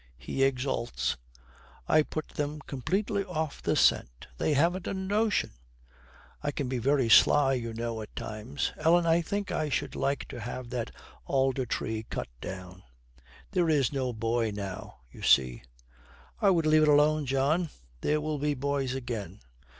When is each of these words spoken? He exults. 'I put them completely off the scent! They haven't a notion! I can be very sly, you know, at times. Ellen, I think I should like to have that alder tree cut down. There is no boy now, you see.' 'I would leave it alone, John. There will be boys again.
He 0.17 0.43
exults. 0.43 1.15
'I 1.87 2.01
put 2.01 2.29
them 2.29 2.59
completely 2.61 3.23
off 3.23 3.61
the 3.61 3.75
scent! 3.75 4.25
They 4.39 4.55
haven't 4.55 4.87
a 4.87 4.95
notion! 4.95 5.51
I 6.41 6.49
can 6.49 6.67
be 6.67 6.79
very 6.79 7.07
sly, 7.07 7.53
you 7.53 7.71
know, 7.71 8.01
at 8.01 8.15
times. 8.15 8.73
Ellen, 8.77 9.05
I 9.05 9.21
think 9.21 9.51
I 9.51 9.69
should 9.69 9.95
like 9.95 10.27
to 10.29 10.39
have 10.39 10.71
that 10.71 10.89
alder 11.27 11.67
tree 11.67 12.07
cut 12.09 12.29
down. 12.41 12.81
There 13.51 13.69
is 13.69 13.93
no 13.93 14.11
boy 14.11 14.49
now, 14.51 15.01
you 15.11 15.21
see.' 15.21 15.61
'I 16.41 16.49
would 16.49 16.65
leave 16.65 16.81
it 16.81 16.87
alone, 16.87 17.27
John. 17.27 17.69
There 17.99 18.19
will 18.21 18.39
be 18.39 18.55
boys 18.55 18.95
again. 18.95 19.41